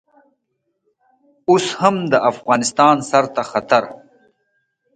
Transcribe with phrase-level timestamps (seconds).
[1.49, 3.83] اوس هم د افغانستان سر ته خطر.